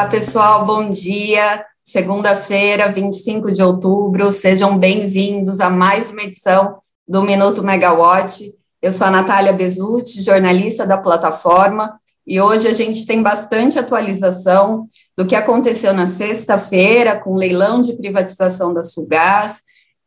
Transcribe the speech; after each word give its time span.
Olá, 0.00 0.08
pessoal, 0.08 0.64
bom 0.64 0.88
dia. 0.88 1.62
Segunda-feira, 1.84 2.90
25 2.90 3.52
de 3.52 3.62
outubro, 3.62 4.32
sejam 4.32 4.78
bem-vindos 4.78 5.60
a 5.60 5.68
mais 5.68 6.08
uma 6.08 6.22
edição 6.22 6.78
do 7.06 7.20
Minuto 7.20 7.62
Megawatt. 7.62 8.50
Eu 8.80 8.92
sou 8.92 9.06
a 9.06 9.10
Natália 9.10 9.52
Bezutti, 9.52 10.22
jornalista 10.22 10.86
da 10.86 10.96
plataforma, 10.96 12.00
e 12.26 12.40
hoje 12.40 12.66
a 12.66 12.72
gente 12.72 13.04
tem 13.04 13.22
bastante 13.22 13.78
atualização 13.78 14.86
do 15.14 15.26
que 15.26 15.34
aconteceu 15.34 15.92
na 15.92 16.08
sexta-feira 16.08 17.20
com 17.20 17.34
o 17.34 17.38
leilão 17.38 17.82
de 17.82 17.92
privatização 17.92 18.72
da 18.72 18.82
Sulgás, 18.82 19.58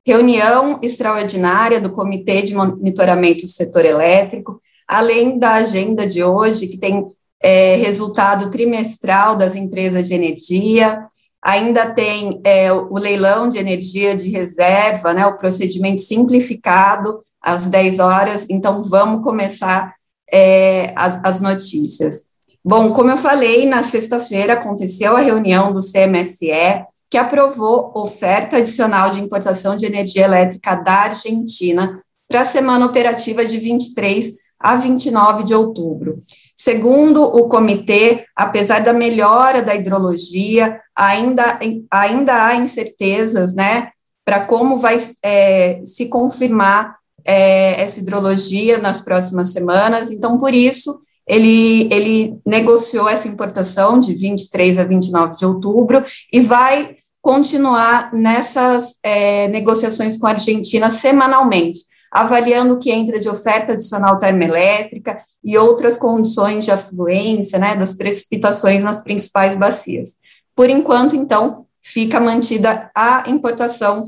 reunião 0.03 0.79
extraordinária 0.81 1.79
do 1.79 1.91
Comitê 1.91 2.41
de 2.41 2.55
Monitoramento 2.55 3.43
do 3.43 3.47
Setor 3.47 3.85
Elétrico, 3.85 4.59
além 4.87 5.37
da 5.37 5.51
agenda 5.51 6.07
de 6.07 6.23
hoje, 6.23 6.65
que 6.65 6.79
tem 6.79 7.13
é, 7.43 7.75
resultado 7.75 8.49
trimestral 8.49 9.35
das 9.35 9.53
empresas 9.55 10.07
de 10.07 10.13
energia, 10.13 11.05
ainda 11.41 11.93
tem 11.93 12.39
é, 12.45 12.71
o 12.71 12.97
leilão 12.97 13.49
de 13.49 13.57
energia 13.57 14.15
de 14.15 14.29
reserva, 14.29 15.13
né, 15.13 15.25
o 15.25 15.37
procedimento 15.37 16.01
simplificado 16.01 17.21
às 17.41 17.63
10 17.63 17.99
horas, 17.99 18.45
então 18.49 18.81
vamos 18.83 19.21
começar 19.21 19.93
é, 20.31 20.93
as, 20.95 21.19
as 21.25 21.41
notícias. 21.41 22.23
Bom, 22.63 22.93
como 22.93 23.11
eu 23.11 23.17
falei, 23.17 23.65
na 23.65 23.83
sexta-feira 23.83 24.53
aconteceu 24.53 25.17
a 25.17 25.19
reunião 25.19 25.73
do 25.73 25.79
CMSE, 25.79 26.85
que 27.09 27.17
aprovou 27.17 27.91
oferta 27.93 28.57
adicional 28.57 29.09
de 29.09 29.19
importação 29.19 29.75
de 29.75 29.85
energia 29.85 30.23
elétrica 30.23 30.75
da 30.75 31.01
Argentina 31.01 31.99
para 32.25 32.41
a 32.41 32.45
semana 32.45 32.85
operativa 32.85 33.45
de 33.45 33.57
23 33.57 34.33
a 34.63 34.77
29 34.77 35.43
de 35.43 35.53
outubro. 35.53 36.17
Segundo 36.55 37.21
o 37.21 37.49
comitê, 37.49 38.23
apesar 38.33 38.81
da 38.81 38.93
melhora 38.93 39.61
da 39.61 39.75
hidrologia, 39.75 40.79
ainda, 40.95 41.59
ainda 41.91 42.45
há 42.45 42.55
incertezas, 42.55 43.53
né, 43.53 43.89
para 44.23 44.45
como 44.45 44.77
vai 44.77 44.97
é, 45.21 45.81
se 45.83 46.05
confirmar 46.05 46.95
é, 47.25 47.81
essa 47.81 47.99
hidrologia 47.99 48.77
nas 48.77 49.01
próximas 49.01 49.51
semanas. 49.51 50.09
Então, 50.09 50.39
por 50.39 50.53
isso, 50.53 51.01
ele, 51.27 51.89
ele 51.93 52.37
negociou 52.45 53.09
essa 53.09 53.27
importação 53.27 53.99
de 53.99 54.13
23 54.13 54.79
a 54.79 54.85
29 54.85 55.35
de 55.35 55.45
outubro 55.45 56.05
e 56.31 56.39
vai 56.39 56.95
continuar 57.21 58.13
nessas 58.13 58.95
é, 59.03 59.49
negociações 59.49 60.17
com 60.17 60.27
a 60.27 60.31
Argentina 60.31 60.89
semanalmente 60.89 61.79
avaliando 62.13 62.75
o 62.75 62.79
que 62.79 62.91
entra 62.91 63.19
de 63.19 63.27
oferta 63.27 63.73
adicional 63.73 64.19
termoelétrica 64.19 65.23
e 65.43 65.57
outras 65.57 65.97
condições 65.97 66.63
de 66.63 66.71
afluência, 66.71 67.57
né, 67.57 67.75
das 67.75 67.93
precipitações 67.93 68.83
nas 68.83 69.01
principais 69.01 69.57
bacias. 69.57 70.17
Por 70.55 70.69
enquanto, 70.69 71.15
então, 71.15 71.65
fica 71.81 72.19
mantida 72.19 72.91
a 72.95 73.23
importação 73.27 74.05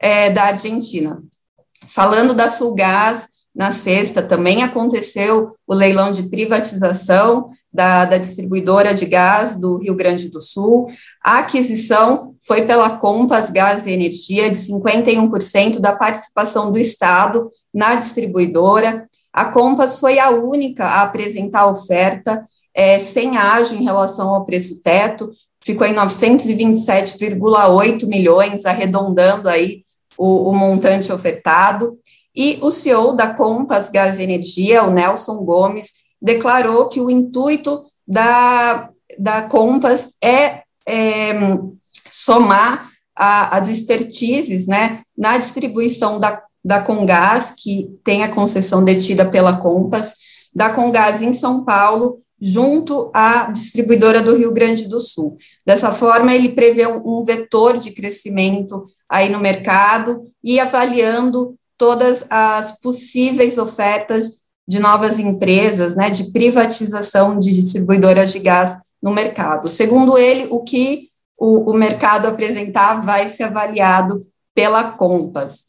é, 0.00 0.30
da 0.30 0.44
Argentina. 0.44 1.20
Falando 1.86 2.32
da 2.32 2.48
Sulgás, 2.48 3.26
na 3.58 3.72
sexta 3.72 4.22
também 4.22 4.62
aconteceu 4.62 5.52
o 5.66 5.74
leilão 5.74 6.12
de 6.12 6.22
privatização 6.22 7.50
da, 7.72 8.04
da, 8.04 8.16
distribuidora 8.16 8.94
de 8.94 9.04
gás 9.04 9.58
do 9.58 9.78
Rio 9.78 9.96
Grande 9.96 10.28
do 10.28 10.40
Sul. 10.40 10.86
A 11.24 11.40
aquisição 11.40 12.36
foi 12.40 12.62
pela 12.62 12.98
Compass 12.98 13.50
Gás 13.50 13.84
e 13.84 13.90
Energia, 13.90 14.48
de 14.48 14.54
51% 14.56 15.80
da 15.80 15.96
participação 15.96 16.70
do 16.70 16.78
Estado 16.78 17.50
na 17.74 17.96
distribuidora. 17.96 19.08
A 19.32 19.46
Compass 19.46 19.98
foi 19.98 20.20
a 20.20 20.30
única 20.30 20.84
a 20.84 21.02
apresentar 21.02 21.62
a 21.62 21.70
oferta 21.70 22.46
é, 22.72 23.00
sem 23.00 23.36
ágio 23.36 23.76
em 23.76 23.82
relação 23.82 24.28
ao 24.28 24.46
preço 24.46 24.80
teto, 24.80 25.32
ficou 25.60 25.84
em 25.84 25.94
927,8 25.94 28.06
milhões, 28.06 28.64
arredondando 28.64 29.48
aí 29.48 29.82
o, 30.16 30.50
o 30.50 30.54
montante 30.54 31.12
ofertado. 31.12 31.98
E 32.38 32.56
o 32.62 32.70
CEO 32.70 33.14
da 33.14 33.34
Compass 33.34 33.90
Gás 33.90 34.20
Energia, 34.20 34.84
o 34.84 34.92
Nelson 34.92 35.38
Gomes, 35.38 35.94
declarou 36.22 36.88
que 36.88 37.00
o 37.00 37.10
intuito 37.10 37.84
da, 38.06 38.90
da 39.18 39.42
Compass 39.42 40.14
é, 40.22 40.62
é 40.88 41.34
somar 42.12 42.92
a, 43.16 43.56
as 43.56 43.66
expertises 43.66 44.68
né, 44.68 45.02
na 45.16 45.36
distribuição 45.36 46.20
da, 46.20 46.40
da 46.64 46.80
Congás, 46.80 47.52
que 47.56 47.90
tem 48.04 48.22
a 48.22 48.32
concessão 48.32 48.84
detida 48.84 49.28
pela 49.28 49.56
Compass, 49.56 50.14
da 50.54 50.70
Congás 50.70 51.20
em 51.20 51.32
São 51.32 51.64
Paulo, 51.64 52.20
junto 52.40 53.10
à 53.12 53.50
distribuidora 53.50 54.22
do 54.22 54.36
Rio 54.36 54.52
Grande 54.52 54.86
do 54.86 55.00
Sul. 55.00 55.36
Dessa 55.66 55.90
forma, 55.90 56.32
ele 56.32 56.50
prevê 56.50 56.86
um 56.86 57.24
vetor 57.24 57.78
de 57.78 57.90
crescimento 57.90 58.86
aí 59.08 59.28
no 59.28 59.40
mercado 59.40 60.22
e 60.40 60.60
avaliando 60.60 61.57
todas 61.78 62.26
as 62.28 62.78
possíveis 62.80 63.56
ofertas 63.56 64.38
de 64.66 64.78
novas 64.78 65.18
empresas, 65.18 65.94
né, 65.94 66.10
de 66.10 66.30
privatização 66.30 67.38
de 67.38 67.54
distribuidoras 67.54 68.32
de 68.32 68.40
gás 68.40 68.76
no 69.00 69.12
mercado. 69.12 69.68
Segundo 69.68 70.18
ele, 70.18 70.46
o 70.50 70.62
que 70.62 71.08
o, 71.38 71.70
o 71.70 71.74
mercado 71.74 72.26
apresentar 72.26 73.00
vai 73.00 73.30
ser 73.30 73.44
avaliado 73.44 74.20
pela 74.54 74.92
Compass. 74.92 75.68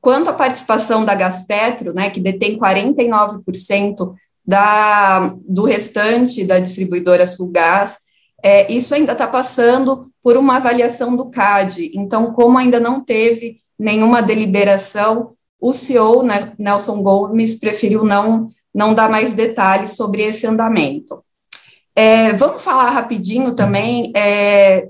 Quanto 0.00 0.30
à 0.30 0.32
participação 0.32 1.04
da 1.04 1.14
Gaspetro, 1.14 1.92
né, 1.92 2.10
que 2.10 2.20
detém 2.20 2.56
49% 2.56 4.14
da, 4.46 5.34
do 5.48 5.64
restante 5.64 6.44
da 6.44 6.60
distribuidora 6.60 7.26
Sulgás, 7.26 7.96
é, 8.42 8.70
isso 8.70 8.94
ainda 8.94 9.12
está 9.12 9.26
passando 9.26 10.08
por 10.22 10.36
uma 10.36 10.56
avaliação 10.56 11.16
do 11.16 11.30
CAD. 11.30 11.90
Então, 11.94 12.32
como 12.32 12.58
ainda 12.58 12.78
não 12.78 13.00
teve 13.00 13.60
nenhuma 13.78 14.22
deliberação, 14.22 15.35
o 15.60 15.72
CEO, 15.72 16.22
né, 16.22 16.52
Nelson 16.58 17.02
Gomes, 17.02 17.54
preferiu 17.54 18.04
não, 18.04 18.50
não 18.74 18.94
dar 18.94 19.10
mais 19.10 19.34
detalhes 19.34 19.90
sobre 19.92 20.22
esse 20.22 20.46
andamento. 20.46 21.22
É, 21.94 22.32
vamos 22.34 22.62
falar 22.62 22.90
rapidinho 22.90 23.54
também, 23.54 24.12
é, 24.14 24.88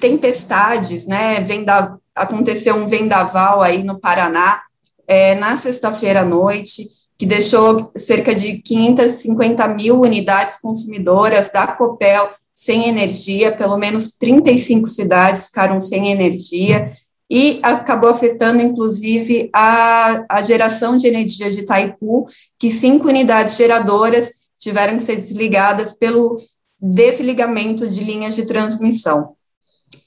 tempestades, 0.00 1.06
né, 1.06 1.40
venda, 1.40 1.98
aconteceu 2.14 2.74
um 2.74 2.86
vendaval 2.86 3.60
aí 3.60 3.82
no 3.82 4.00
Paraná, 4.00 4.62
é, 5.06 5.34
na 5.34 5.56
sexta-feira 5.56 6.20
à 6.20 6.24
noite, 6.24 6.88
que 7.18 7.26
deixou 7.26 7.90
cerca 7.96 8.34
de 8.34 8.58
550 8.62 9.68
mil 9.68 10.00
unidades 10.00 10.58
consumidoras 10.60 11.50
da 11.50 11.66
Copel 11.66 12.30
sem 12.54 12.88
energia, 12.88 13.52
pelo 13.52 13.76
menos 13.76 14.16
35 14.16 14.86
cidades 14.86 15.46
ficaram 15.46 15.80
sem 15.80 16.08
energia, 16.08 16.96
e 17.28 17.58
acabou 17.62 18.10
afetando, 18.10 18.62
inclusive, 18.62 19.50
a, 19.52 20.24
a 20.28 20.42
geração 20.42 20.96
de 20.96 21.08
energia 21.08 21.50
de 21.50 21.60
Itaipu, 21.60 22.26
que 22.58 22.70
cinco 22.70 23.08
unidades 23.08 23.56
geradoras 23.56 24.30
tiveram 24.56 24.96
que 24.96 25.02
ser 25.02 25.16
desligadas 25.16 25.92
pelo 25.92 26.40
desligamento 26.80 27.88
de 27.88 28.04
linhas 28.04 28.34
de 28.34 28.46
transmissão. 28.46 29.34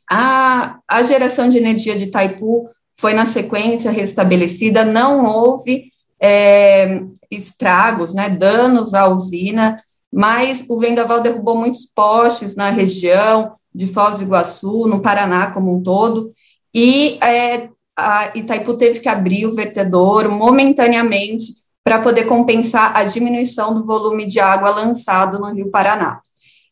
A, 0.10 0.80
a 0.88 1.04
geração 1.04 1.50
de 1.50 1.58
energia 1.58 1.98
de 1.98 2.06
Itaipu 2.06 2.70
foi, 2.94 3.14
na 3.14 3.26
sequência, 3.26 3.92
restabelecida, 3.92 4.86
não 4.86 5.26
houve 5.26 5.92
é, 6.22 7.02
estragos, 7.30 8.14
né, 8.14 8.30
danos 8.30 8.94
à 8.94 9.08
usina, 9.08 9.82
mas 10.12 10.66
o 10.68 10.78
vendaval 10.80 11.22
derrubou 11.22 11.56
muitos 11.56 11.86
postes 11.94 12.56
na 12.56 12.70
região 12.70 13.54
de 13.74 13.86
Foz 13.86 14.18
do 14.18 14.24
Iguaçu, 14.24 14.88
no 14.88 15.02
Paraná 15.02 15.52
como 15.52 15.78
um 15.78 15.84
todo, 15.84 16.34
e 16.74 17.18
é, 17.24 17.70
a 17.98 18.32
Itaipu 18.36 18.76
teve 18.76 19.00
que 19.00 19.10
abrir 19.10 19.46
o 19.46 19.54
vertedor 19.54 20.30
momentaneamente 20.30 21.56
para 21.84 22.00
poder 22.00 22.26
compensar 22.26 22.96
a 22.96 23.04
diminuição 23.04 23.74
do 23.74 23.86
volume 23.86 24.26
de 24.26 24.40
água 24.40 24.70
lançado 24.70 25.40
no 25.40 25.54
Rio 25.54 25.72
Paraná. 25.72 26.20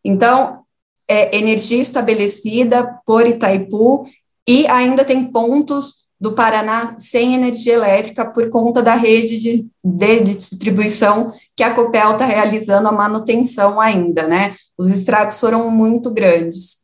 Então, 0.03 0.59
é, 1.07 1.35
energia 1.37 1.81
estabelecida 1.81 2.99
por 3.05 3.25
Itaipu 3.25 4.05
e 4.47 4.67
ainda 4.67 5.03
tem 5.03 5.25
pontos 5.31 6.07
do 6.19 6.33
Paraná 6.33 6.95
sem 6.97 7.35
energia 7.35 7.73
elétrica 7.73 8.25
por 8.25 8.49
conta 8.49 8.81
da 8.81 8.95
rede 8.95 9.39
de, 9.39 9.71
de 9.83 10.19
distribuição 10.23 11.31
que 11.55 11.63
a 11.63 11.73
Copel 11.73 12.11
está 12.11 12.25
realizando 12.25 12.87
a 12.87 12.91
manutenção 12.91 13.79
ainda, 13.79 14.27
né? 14.27 14.55
Os 14.77 14.89
estragos 14.89 15.39
foram 15.39 15.69
muito 15.69 16.11
grandes. 16.11 16.77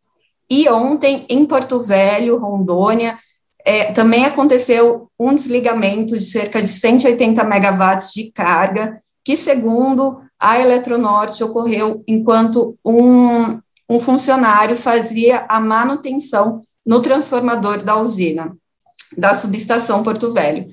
E 0.55 0.69
ontem, 0.69 1.25
em 1.29 1.47
Porto 1.47 1.79
Velho, 1.79 2.37
Rondônia, 2.37 3.17
é, 3.65 3.85
também 3.85 4.23
aconteceu 4.23 5.09
um 5.19 5.33
desligamento 5.33 6.15
de 6.15 6.23
cerca 6.23 6.61
de 6.61 6.67
180 6.67 7.43
megawatts 7.43 8.13
de 8.13 8.31
carga, 8.31 9.01
que, 9.25 9.35
segundo 9.35 10.21
a 10.39 10.59
Eletronorte, 10.59 11.43
ocorreu 11.43 12.03
enquanto 12.07 12.77
um, 12.85 13.59
um 13.89 13.99
funcionário 13.99 14.77
fazia 14.77 15.43
a 15.49 15.59
manutenção 15.59 16.61
no 16.85 17.01
transformador 17.01 17.83
da 17.83 17.97
usina, 17.97 18.55
da 19.17 19.33
subestação 19.33 20.03
Porto 20.03 20.31
Velho. 20.31 20.67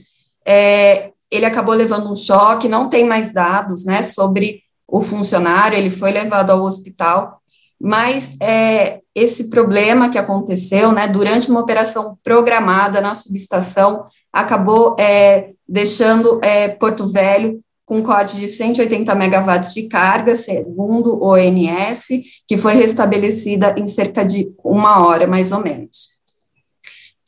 É, 0.44 1.10
ele 1.30 1.46
acabou 1.46 1.74
levando 1.74 2.12
um 2.12 2.16
choque, 2.16 2.68
não 2.68 2.90
tem 2.90 3.06
mais 3.06 3.32
dados 3.32 3.86
né, 3.86 4.02
sobre 4.02 4.60
o 4.86 5.00
funcionário, 5.00 5.78
ele 5.78 5.88
foi 5.88 6.10
levado 6.10 6.50
ao 6.50 6.64
hospital 6.64 7.39
mas 7.80 8.32
é, 8.40 9.00
esse 9.14 9.44
problema 9.44 10.10
que 10.10 10.18
aconteceu, 10.18 10.92
né, 10.92 11.08
durante 11.08 11.50
uma 11.50 11.60
operação 11.60 12.18
programada 12.22 13.00
na 13.00 13.14
subestação, 13.14 14.04
acabou 14.30 14.96
é, 14.98 15.52
deixando 15.66 16.38
é, 16.44 16.68
Porto 16.68 17.06
Velho 17.06 17.60
com 17.86 18.02
corte 18.02 18.36
de 18.36 18.48
180 18.48 19.12
megawatts 19.14 19.74
de 19.74 19.88
carga, 19.88 20.36
segundo 20.36 21.14
o 21.14 21.32
ONS, 21.32 22.06
que 22.46 22.56
foi 22.56 22.74
restabelecida 22.74 23.74
em 23.76 23.86
cerca 23.86 24.24
de 24.24 24.52
uma 24.62 25.04
hora, 25.04 25.26
mais 25.26 25.50
ou 25.50 25.60
menos. 25.60 26.20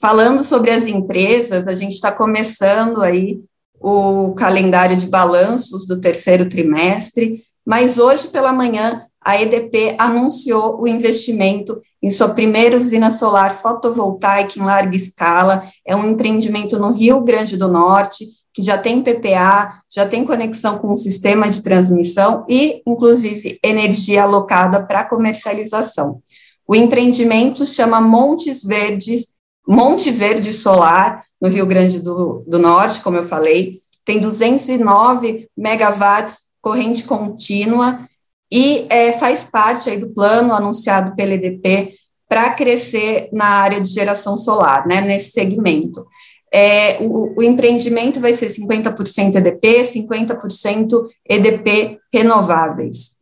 Falando 0.01 0.45
sobre 0.45 0.71
as 0.71 0.87
empresas, 0.87 1.67
a 1.67 1.75
gente 1.75 1.95
está 1.95 2.13
começando 2.13 3.03
aí 3.03 3.41
o 3.81 4.35
calendário 4.35 4.97
de 4.97 5.07
balanços 5.07 5.85
do 5.85 6.01
terceiro 6.01 6.49
trimestre, 6.49 7.43
mas 7.67 7.99
hoje 7.99 8.29
pela 8.29 8.53
manhã 8.53 9.05
a 9.25 9.41
EDP 9.41 9.95
anunciou 9.99 10.81
o 10.81 10.89
investimento 10.89 11.81
em 12.03 12.11
sua 12.11 12.31
primeira 12.31 12.77
usina 12.77 13.11
solar 13.11 13.53
fotovoltaica 13.53 14.59
em 14.59 14.63
larga 14.63 14.97
escala. 14.97 15.65
É 15.87 15.95
um 15.95 16.11
empreendimento 16.11 16.79
no 16.79 16.93
Rio 16.93 17.21
Grande 17.21 17.57
do 17.57 17.69
Norte, 17.69 18.27
que 18.53 18.63
já 18.63 18.77
tem 18.77 19.03
PPA, 19.03 19.81
já 19.89 20.07
tem 20.07 20.25
conexão 20.25 20.79
com 20.79 20.93
o 20.93 20.97
sistema 20.97 21.49
de 21.49 21.63
transmissão 21.63 22.45
e, 22.49 22.83
inclusive, 22.87 23.59
energia 23.65 24.25
alocada 24.25 24.85
para 24.85 25.05
comercialização. 25.05 26.21
O 26.67 26.75
empreendimento 26.75 27.65
chama 27.65 28.01
Montes 28.01 28.63
Verdes, 28.63 29.29
Monte 29.69 30.11
Verde 30.11 30.53
Solar, 30.53 31.25
no 31.41 31.49
Rio 31.49 31.67
Grande 31.67 32.01
do, 32.01 32.45
do 32.47 32.59
Norte, 32.59 33.01
como 33.01 33.17
eu 33.17 33.25
falei, 33.25 33.73
tem 34.05 34.21
209 34.21 35.49
megawatts 35.57 36.39
corrente 36.61 37.05
contínua 37.05 38.09
e 38.53 38.87
é, 38.91 39.13
faz 39.13 39.43
parte 39.43 39.89
aí 39.89 39.97
do 39.97 40.11
plano 40.11 40.53
anunciado 40.53 41.17
pela 41.17 41.33
EDP 41.33 41.95
para 42.29 42.51
crescer 42.51 43.31
na 43.33 43.47
área 43.47 43.81
de 43.81 43.89
geração 43.89 44.37
solar, 44.37 44.87
né, 44.87 45.01
nesse 45.01 45.33
segmento. 45.33 46.07
É, 46.53 46.99
o, 47.01 47.33
o, 47.39 47.43
empreendimento 47.43 48.21
vai 48.21 48.35
ser 48.35 48.49
50% 48.51 49.37
EDP, 49.37 49.83
50% 49.85 51.09
EDP 51.27 51.99
renováveis. 52.13 53.13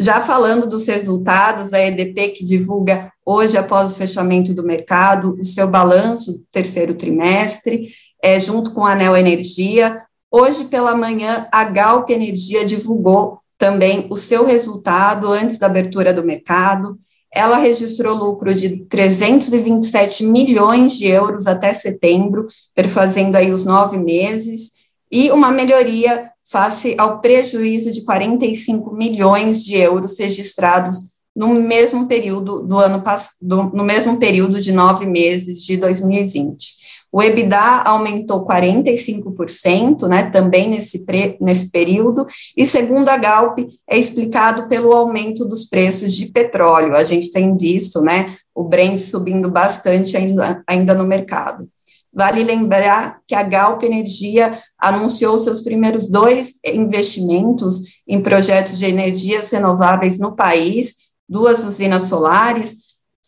Já 0.00 0.20
falando 0.20 0.68
dos 0.68 0.84
resultados, 0.86 1.72
a 1.72 1.78
EDP 1.78 2.30
que 2.30 2.44
divulga 2.44 3.12
hoje, 3.24 3.56
após 3.56 3.92
o 3.92 3.94
fechamento 3.94 4.52
do 4.52 4.64
mercado, 4.64 5.38
o 5.38 5.44
seu 5.44 5.68
balanço 5.68 6.32
do 6.32 6.44
terceiro 6.50 6.94
trimestre, 6.94 7.90
é, 8.20 8.40
junto 8.40 8.72
com 8.72 8.84
a 8.84 8.90
Anel 8.90 9.16
Energia. 9.16 10.02
Hoje 10.28 10.64
pela 10.64 10.96
manhã, 10.96 11.46
a 11.52 11.62
Galp 11.62 12.10
Energia 12.10 12.64
divulgou 12.64 13.38
também 13.58 14.06
o 14.10 14.16
seu 14.16 14.44
resultado 14.44 15.32
antes 15.32 15.58
da 15.58 15.66
abertura 15.66 16.12
do 16.12 16.24
mercado. 16.24 16.98
Ela 17.32 17.56
registrou 17.56 18.16
lucro 18.16 18.54
de 18.54 18.84
327 18.86 20.24
milhões 20.24 20.92
de 20.94 21.06
euros 21.06 21.46
até 21.46 21.72
setembro, 21.72 22.46
perfazendo 22.74 23.36
aí 23.36 23.52
os 23.52 23.64
nove 23.64 23.96
meses, 23.96 24.70
e 25.10 25.30
uma 25.30 25.50
melhoria 25.50 26.30
face 26.42 26.94
ao 26.98 27.20
prejuízo 27.20 27.90
de 27.90 28.04
45 28.04 28.94
milhões 28.94 29.64
de 29.64 29.76
euros 29.76 30.18
registrados 30.18 30.96
no 31.34 31.48
mesmo 31.54 32.06
período 32.06 32.60
do 32.62 32.78
ano 32.78 33.02
do, 33.42 33.64
no 33.64 33.82
mesmo 33.82 34.18
período 34.18 34.60
de 34.60 34.70
nove 34.70 35.06
meses 35.06 35.62
de 35.62 35.76
2020. 35.76 36.83
O 37.14 37.22
EBITDA 37.22 37.84
aumentou 37.84 38.44
45%, 38.44 40.08
né, 40.08 40.30
também 40.30 40.68
nesse, 40.68 41.04
pre, 41.04 41.36
nesse 41.40 41.70
período, 41.70 42.26
e 42.56 42.66
segundo 42.66 43.08
a 43.08 43.16
Galp, 43.16 43.60
é 43.88 43.96
explicado 43.96 44.68
pelo 44.68 44.92
aumento 44.92 45.44
dos 45.44 45.64
preços 45.64 46.12
de 46.12 46.32
petróleo. 46.32 46.96
A 46.96 47.04
gente 47.04 47.30
tem 47.30 47.56
visto, 47.56 48.00
né, 48.00 48.34
o 48.52 48.64
Brent 48.64 48.98
subindo 48.98 49.48
bastante 49.48 50.16
ainda, 50.16 50.60
ainda 50.66 50.92
no 50.92 51.04
mercado. 51.04 51.68
Vale 52.12 52.42
lembrar 52.42 53.20
que 53.28 53.36
a 53.36 53.44
Galp 53.44 53.84
Energia 53.84 54.60
anunciou 54.76 55.38
seus 55.38 55.60
primeiros 55.60 56.10
dois 56.10 56.54
investimentos 56.66 57.82
em 58.08 58.20
projetos 58.20 58.76
de 58.76 58.86
energias 58.86 59.52
renováveis 59.52 60.18
no 60.18 60.34
país, 60.34 60.96
duas 61.28 61.62
usinas 61.62 62.08
solares, 62.08 62.74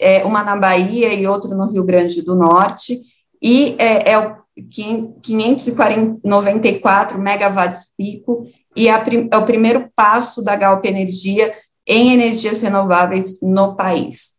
é, 0.01 0.25
uma 0.25 0.43
na 0.43 0.57
Bahia 0.57 1.15
e 1.15 1.25
outra 1.25 1.55
no 1.55 1.71
Rio 1.71 1.85
Grande 1.85 2.21
do 2.21 2.35
Norte, 2.35 2.99
e 3.43 3.75
é, 3.79 4.13
é 4.13 4.19
o 4.19 4.37
594 4.71 7.19
megawatts 7.19 7.91
pico, 7.97 8.47
e 8.75 8.89
é, 8.89 8.93
é 9.31 9.37
o 9.37 9.45
primeiro 9.45 9.89
passo 9.95 10.43
da 10.43 10.57
Galp 10.57 10.85
Energia 10.85 11.55
em 11.87 12.13
energias 12.13 12.61
renováveis 12.61 13.41
no 13.41 13.77
país. 13.77 14.35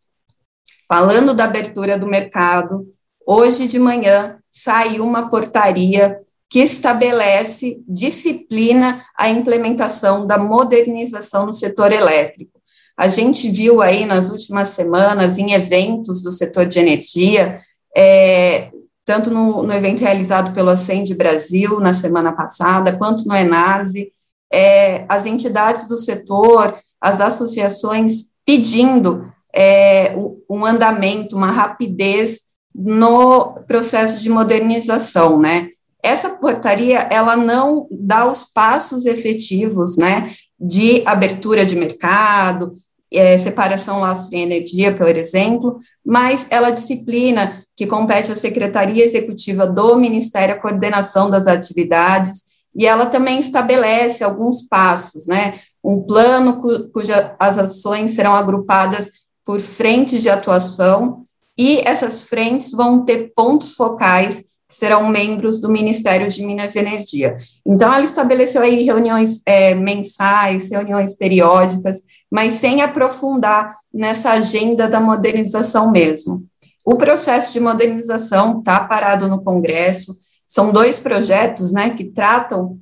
Falando 0.86 1.32
da 1.34 1.44
abertura 1.44 1.98
do 1.98 2.06
mercado, 2.06 2.86
hoje 3.26 3.66
de 3.68 3.78
manhã 3.78 4.36
saiu 4.50 5.04
uma 5.04 5.28
portaria 5.28 6.18
que 6.48 6.60
estabelece 6.60 7.82
disciplina 7.86 9.04
a 9.16 9.28
implementação 9.28 10.26
da 10.26 10.38
modernização 10.38 11.46
no 11.46 11.52
setor 11.52 11.92
elétrico. 11.92 12.58
A 12.96 13.06
gente 13.06 13.50
viu 13.50 13.82
aí 13.82 14.06
nas 14.06 14.30
últimas 14.30 14.70
semanas, 14.70 15.38
em 15.38 15.52
eventos 15.52 16.22
do 16.22 16.32
setor 16.32 16.66
de 16.66 16.78
energia, 16.78 17.60
é, 17.94 18.70
tanto 19.08 19.30
no, 19.30 19.62
no 19.62 19.72
evento 19.72 20.00
realizado 20.00 20.52
pelo 20.52 20.68
Acende 20.68 21.14
Brasil 21.14 21.80
na 21.80 21.94
semana 21.94 22.30
passada, 22.30 22.94
quanto 22.94 23.26
no 23.26 23.34
Enase, 23.34 24.12
é, 24.52 25.06
as 25.08 25.24
entidades 25.24 25.88
do 25.88 25.96
setor, 25.96 26.78
as 27.00 27.18
associações 27.18 28.24
pedindo 28.44 29.26
é, 29.56 30.14
um 30.48 30.62
andamento, 30.62 31.34
uma 31.34 31.50
rapidez 31.50 32.40
no 32.74 33.54
processo 33.66 34.22
de 34.22 34.28
modernização, 34.28 35.40
né? 35.40 35.68
Essa 36.02 36.28
portaria, 36.28 36.98
ela 37.10 37.34
não 37.34 37.88
dá 37.90 38.26
os 38.26 38.44
passos 38.44 39.06
efetivos, 39.06 39.96
né, 39.96 40.34
de 40.60 41.02
abertura 41.06 41.64
de 41.64 41.74
mercado, 41.74 42.74
é, 43.12 43.38
separação 43.38 44.00
laço 44.00 44.30
de 44.30 44.36
energia, 44.36 44.94
por 44.94 45.08
exemplo, 45.08 45.80
mas 46.04 46.46
ela 46.50 46.70
disciplina 46.70 47.62
que 47.76 47.86
compete 47.86 48.30
à 48.32 48.36
Secretaria 48.36 49.04
Executiva 49.04 49.66
do 49.66 49.96
Ministério 49.96 50.54
a 50.54 50.58
coordenação 50.58 51.30
das 51.30 51.46
atividades, 51.46 52.42
e 52.74 52.86
ela 52.86 53.06
também 53.06 53.40
estabelece 53.40 54.22
alguns 54.22 54.62
passos, 54.62 55.26
né? 55.26 55.60
Um 55.82 56.02
plano 56.02 56.60
cu, 56.60 56.88
cujas 56.90 57.32
as 57.38 57.58
ações 57.58 58.12
serão 58.12 58.34
agrupadas 58.34 59.10
por 59.44 59.60
frentes 59.60 60.22
de 60.22 60.28
atuação, 60.28 61.24
e 61.56 61.80
essas 61.84 62.24
frentes 62.24 62.70
vão 62.70 63.04
ter 63.04 63.32
pontos 63.34 63.74
focais 63.74 64.42
que 64.68 64.74
serão 64.74 65.08
membros 65.08 65.60
do 65.60 65.68
Ministério 65.68 66.28
de 66.28 66.44
Minas 66.44 66.74
e 66.74 66.78
Energia. 66.78 67.38
Então, 67.66 67.92
ela 67.92 68.04
estabeleceu 68.04 68.60
aí 68.60 68.84
reuniões 68.84 69.40
é, 69.46 69.74
mensais, 69.74 70.70
reuniões 70.70 71.16
periódicas, 71.16 72.02
mas 72.30 72.54
sem 72.54 72.82
aprofundar 72.82 73.76
nessa 73.92 74.30
agenda 74.30 74.88
da 74.88 75.00
modernização 75.00 75.90
mesmo. 75.90 76.44
O 76.84 76.96
processo 76.96 77.52
de 77.52 77.60
modernização 77.60 78.58
está 78.58 78.80
parado 78.80 79.28
no 79.28 79.42
Congresso, 79.42 80.16
são 80.46 80.72
dois 80.72 80.98
projetos 80.98 81.72
né, 81.72 81.90
que 81.90 82.04
tratam 82.04 82.78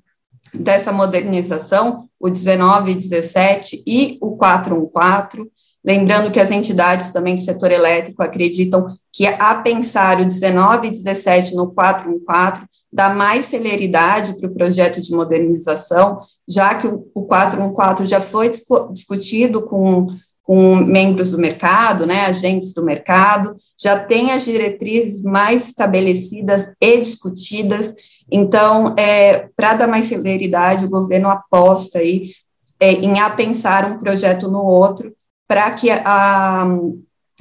dessa 0.54 0.92
modernização, 0.92 2.08
o 2.18 2.30
19 2.30 2.92
e 2.92 2.94
17 2.94 3.82
e 3.86 4.18
o 4.20 4.36
414, 4.36 5.50
lembrando 5.84 6.30
que 6.30 6.40
as 6.40 6.50
entidades 6.50 7.10
também 7.10 7.34
do 7.34 7.40
setor 7.40 7.70
elétrico 7.70 8.22
acreditam 8.22 8.96
que 9.12 9.26
a 9.26 9.54
pensar 9.56 10.20
o 10.20 10.24
19 10.24 10.88
e 10.88 10.90
17 10.90 11.54
no 11.54 11.72
414 11.72 12.66
dá 12.92 13.10
mais 13.10 13.46
celeridade 13.46 14.36
para 14.38 14.48
o 14.48 14.54
projeto 14.54 15.00
de 15.00 15.12
modernização, 15.14 16.20
já 16.48 16.74
que 16.74 16.86
o 16.86 17.22
414 17.22 18.10
já 18.10 18.20
foi 18.20 18.50
discutido 18.92 19.62
com 19.62 20.04
com 20.46 20.76
membros 20.76 21.32
do 21.32 21.38
mercado, 21.38 22.06
né, 22.06 22.26
agentes 22.26 22.72
do 22.72 22.80
mercado, 22.80 23.56
já 23.76 23.98
tem 23.98 24.30
as 24.30 24.44
diretrizes 24.44 25.20
mais 25.22 25.66
estabelecidas 25.66 26.72
e 26.80 26.98
discutidas. 26.98 27.92
Então, 28.30 28.94
é, 28.96 29.48
para 29.56 29.74
dar 29.74 29.88
mais 29.88 30.04
celeridade, 30.04 30.84
o 30.84 30.88
governo 30.88 31.28
aposta 31.28 31.98
aí 31.98 32.30
é, 32.78 32.92
em 32.92 33.18
apensar 33.18 33.90
um 33.90 33.98
projeto 33.98 34.48
no 34.48 34.62
outro 34.62 35.12
para 35.48 35.68
que 35.72 35.90
a, 35.90 36.00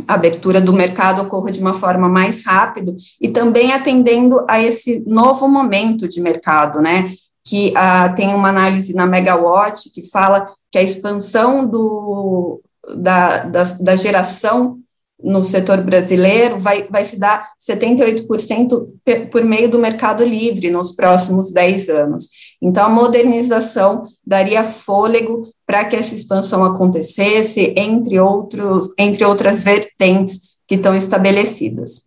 a 0.07 0.13
abertura 0.13 0.59
do 0.59 0.73
mercado 0.73 1.21
ocorra 1.21 1.51
de 1.51 1.59
uma 1.59 1.73
forma 1.73 2.09
mais 2.09 2.43
rápida 2.43 2.95
e 3.21 3.29
também 3.29 3.71
atendendo 3.71 4.43
a 4.49 4.59
esse 4.59 5.03
novo 5.05 5.47
momento 5.47 6.07
de 6.07 6.19
mercado, 6.19 6.81
né? 6.81 7.13
Que 7.45 7.73
ah, 7.75 8.09
tem 8.09 8.33
uma 8.33 8.49
análise 8.49 8.93
na 8.93 9.05
Megawatt 9.05 9.91
que 9.91 10.01
fala 10.09 10.51
que 10.71 10.77
a 10.77 10.83
expansão 10.83 11.67
do, 11.67 12.61
da, 12.97 13.43
da, 13.43 13.63
da 13.63 13.95
geração 13.95 14.79
no 15.23 15.41
setor 15.41 15.81
brasileiro 15.81 16.59
vai, 16.59 16.87
vai 16.89 17.03
se 17.03 17.17
dar 17.17 17.49
78% 17.59 18.87
por 19.31 19.43
meio 19.43 19.69
do 19.69 19.79
mercado 19.79 20.23
livre 20.23 20.69
nos 20.69 20.91
próximos 20.91 21.51
10 21.51 21.89
anos. 21.89 22.29
Então, 22.61 22.85
a 22.85 22.89
modernização 22.89 24.05
daria 24.25 24.63
fôlego 24.63 25.49
para 25.65 25.85
que 25.85 25.95
essa 25.95 26.13
expansão 26.13 26.63
acontecesse, 26.63 27.73
entre, 27.77 28.19
outros, 28.19 28.93
entre 28.99 29.25
outras 29.25 29.63
vertentes 29.63 30.55
que 30.67 30.75
estão 30.75 30.95
estabelecidas. 30.95 32.03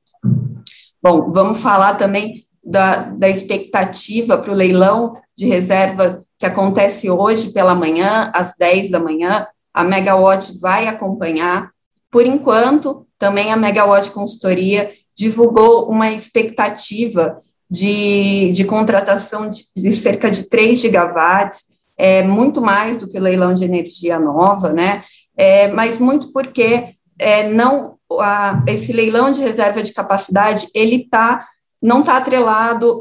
Bom, 1.02 1.32
vamos 1.32 1.60
falar 1.60 1.94
também 1.94 2.44
da, 2.62 3.02
da 3.02 3.28
expectativa 3.28 4.36
para 4.38 4.52
o 4.52 4.54
leilão 4.54 5.16
de 5.38 5.46
reserva 5.46 6.24
que 6.36 6.44
acontece 6.44 7.08
hoje 7.08 7.52
pela 7.52 7.72
manhã, 7.72 8.32
às 8.34 8.54
10 8.58 8.90
da 8.90 8.98
manhã. 8.98 9.46
A 9.72 9.84
Megawatt 9.84 10.58
vai 10.58 10.88
acompanhar. 10.88 11.70
Por 12.10 12.26
enquanto, 12.26 13.06
também 13.16 13.52
a 13.52 13.56
Megawatt 13.56 14.10
Consultoria 14.10 14.92
divulgou 15.16 15.88
uma 15.88 16.10
expectativa 16.10 17.40
de, 17.70 18.50
de 18.52 18.64
contratação 18.64 19.48
de, 19.48 19.62
de 19.76 19.92
cerca 19.92 20.28
de 20.28 20.48
3 20.48 20.80
gigawatts, 20.80 21.66
é 21.96 22.22
muito 22.22 22.60
mais 22.60 22.96
do 22.96 23.08
que 23.08 23.18
o 23.18 23.22
leilão 23.22 23.54
de 23.54 23.64
energia 23.64 24.18
nova, 24.18 24.72
né? 24.72 25.04
É, 25.36 25.68
mas 25.68 26.00
muito 26.00 26.32
porque 26.32 26.94
é, 27.16 27.48
não 27.48 27.96
a, 28.18 28.64
esse 28.66 28.92
leilão 28.92 29.30
de 29.30 29.40
reserva 29.40 29.82
de 29.82 29.92
capacidade 29.92 30.68
ele 30.74 31.08
tá 31.08 31.46
não 31.82 32.00
está 32.00 32.16
atrelado 32.16 32.98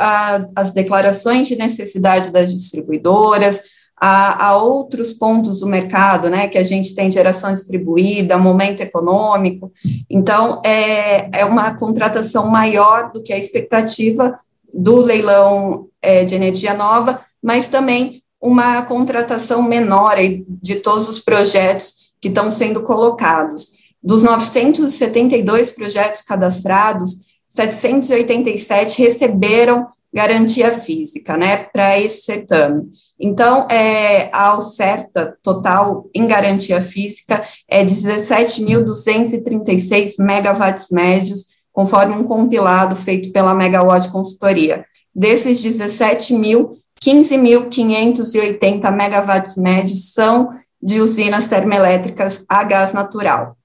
às 0.55 0.72
declarações 0.72 1.48
de 1.48 1.55
necessidade 1.55 2.31
das 2.31 2.53
distribuidoras, 2.53 3.62
a, 4.00 4.50
a, 4.50 4.57
outros 4.57 5.12
pontos 5.12 5.60
do 5.60 5.65
mercado, 5.65 6.29
né, 6.29 6.48
que 6.48 6.57
a 6.57 6.63
gente 6.63 6.93
tem 6.93 7.10
geração 7.10 7.51
distribuída, 7.51 8.38
momento 8.38 8.81
econômico. 8.81 9.72
Então, 10.07 10.62
é, 10.63 11.39
é 11.39 11.46
uma 11.46 11.74
contratação 11.75 12.48
maior 12.48 13.12
do 13.12 13.24
que 13.24 13.34
a 13.34 13.38
expectativa 13.38 14.36
do 14.72 14.98
leilão 14.98 15.88
é, 16.00 16.24
de 16.24 16.36
energia 16.36 16.75
nova, 16.75 17.22
mas 17.41 17.67
também 17.67 18.22
uma 18.39 18.84
contratação 18.84 19.63
menor 19.63 20.17
de 20.62 20.75
todos 20.75 21.10
os 21.10 21.19
projetos 21.19 22.12
que 22.22 22.27
estão 22.27 22.51
sendo 22.51 22.84
colocados. 22.84 23.77
Dos 24.01 24.22
972 24.22 25.72
projetos 25.72 26.22
cadastrados, 26.22 27.15
787 27.50 29.01
receberam 29.01 29.88
garantia 30.13 30.72
física, 30.74 31.36
né, 31.38 31.58
para 31.58 32.00
esse 32.00 32.22
certame. 32.22 32.89
Então, 33.20 33.68
é, 33.70 34.30
a 34.32 34.58
oferta 34.58 35.38
total 35.44 36.10
em 36.13 36.25
garantia 36.27 36.80
física 36.80 37.44
é 37.68 37.84
de 37.84 37.94
17.236 37.94 40.13
megawatts 40.20 40.88
médios, 40.92 41.48
conforme 41.74 42.16
um 42.16 42.24
compilado 42.24 42.96
feito 42.96 43.30
pela 43.32 43.54
Megawatt 43.54 44.10
Consultoria. 44.10 44.86
Desses 45.13 45.62
17 45.62 46.34
mil, 46.34 46.80
15.580 47.04 48.92
megawatts 48.92 49.56
médios 49.56 50.13
são 50.13 50.50
de 50.82 51.01
usinas 51.01 51.48
termoelétricas 51.48 52.46
a 52.48 52.63
gás 52.63 52.94
natural. 52.94 53.57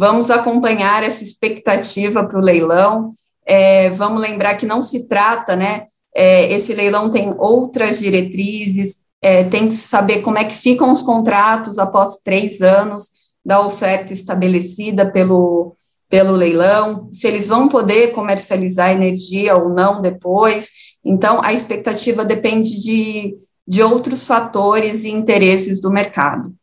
Vamos 0.00 0.30
acompanhar 0.30 1.02
essa 1.02 1.22
expectativa 1.22 2.26
para 2.26 2.38
o 2.38 2.42
leilão. 2.42 3.12
É, 3.44 3.90
vamos 3.90 4.18
lembrar 4.18 4.54
que 4.54 4.64
não 4.64 4.82
se 4.82 5.06
trata, 5.06 5.54
né? 5.54 5.88
É, 6.16 6.50
esse 6.50 6.72
leilão 6.72 7.10
tem 7.10 7.34
outras 7.36 7.98
diretrizes, 7.98 9.02
é, 9.20 9.44
tem 9.44 9.68
que 9.68 9.74
saber 9.74 10.22
como 10.22 10.38
é 10.38 10.44
que 10.44 10.54
ficam 10.54 10.90
os 10.90 11.02
contratos 11.02 11.78
após 11.78 12.16
três 12.24 12.62
anos 12.62 13.08
da 13.44 13.60
oferta 13.60 14.14
estabelecida 14.14 15.04
pelo, 15.12 15.76
pelo 16.08 16.32
leilão, 16.32 17.10
se 17.12 17.26
eles 17.26 17.48
vão 17.48 17.68
poder 17.68 18.12
comercializar 18.12 18.92
energia 18.92 19.54
ou 19.54 19.68
não 19.68 20.00
depois. 20.00 20.70
Então, 21.04 21.42
a 21.44 21.52
expectativa 21.52 22.24
depende 22.24 22.80
de, 22.80 23.36
de 23.68 23.82
outros 23.82 24.26
fatores 24.26 25.04
e 25.04 25.10
interesses 25.10 25.78
do 25.78 25.90
mercado. 25.90 26.54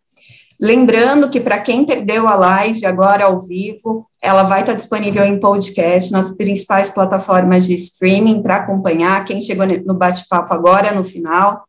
Lembrando 0.59 1.29
que 1.29 1.39
para 1.39 1.59
quem 1.59 1.85
perdeu 1.85 2.27
a 2.27 2.33
live 2.33 2.83
agora 2.85 3.25
ao 3.25 3.39
vivo, 3.39 4.05
ela 4.21 4.41
vai 4.43 4.61
estar 4.61 4.73
disponível 4.73 5.23
em 5.23 5.39
podcast 5.39 6.11
nas 6.11 6.31
principais 6.31 6.89
plataformas 6.89 7.67
de 7.67 7.75
streaming 7.75 8.41
para 8.41 8.57
acompanhar. 8.57 9.23
Quem 9.23 9.39
chegou 9.39 9.67
no 9.67 9.93
bate-papo 9.93 10.51
agora 10.53 10.91
no 10.93 11.03
final. 11.03 11.63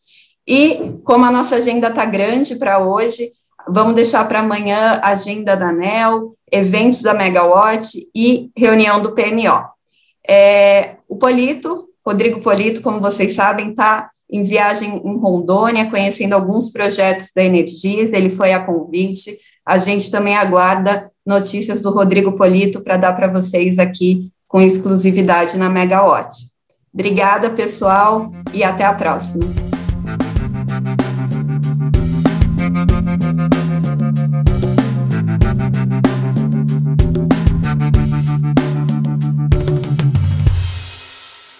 E 0.47 0.95
como 1.05 1.27
a 1.27 1.31
nossa 1.31 1.57
agenda 1.57 1.89
está 1.89 2.07
grande 2.07 2.57
para 2.57 2.79
hoje, 2.79 3.31
vamos 3.69 3.95
deixar 3.95 4.27
para 4.27 4.41
amanhã 4.41 4.99
a 5.03 5.09
agenda 5.09 5.55
da 5.55 5.69
ANEL, 5.69 6.35
eventos 6.51 7.03
da 7.03 7.13
Megawatt 7.13 8.09
e 8.15 8.51
reunião 8.57 9.03
do 9.03 9.13
PMO. 9.15 9.69
É, 10.27 10.97
o 11.07 11.17
Polito, 11.17 11.89
Rodrigo 12.05 12.41
Polito, 12.41 12.81
como 12.81 13.01
vocês 13.01 13.35
sabem, 13.35 13.71
está 13.71 14.11
em 14.31 14.43
viagem 14.43 15.01
em 15.05 15.19
Rondônia, 15.19 15.91
conhecendo 15.91 16.35
alguns 16.35 16.71
projetos 16.71 17.31
da 17.35 17.43
Energias, 17.43 18.13
ele 18.13 18.31
foi 18.31 18.53
a 18.53 18.65
convite. 18.65 19.39
A 19.65 19.79
gente 19.79 20.11
também 20.11 20.37
aguarda 20.37 21.11
notícias 21.27 21.81
do 21.81 21.91
Rodrigo 21.91 22.33
Polito 22.33 22.81
para 22.81 22.97
dar 22.97 23.13
para 23.15 23.29
vocês 23.29 23.79
aqui 23.79 24.31
com 24.47 24.61
exclusividade 24.61 25.59
na 25.59 25.69
Megawatt. 25.69 26.35
Obrigada, 26.93 27.51
pessoal, 27.51 28.33
e 28.53 28.65
até 28.65 28.85
a 28.85 28.95
próxima. 28.95 29.78